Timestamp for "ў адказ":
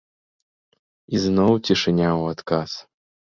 2.21-2.71